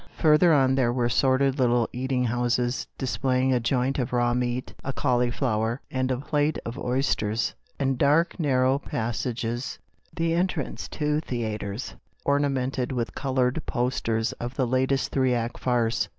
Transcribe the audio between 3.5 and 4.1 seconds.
a joint